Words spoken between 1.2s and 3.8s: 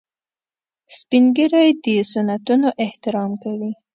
ږیری د سنتونو احترام کوي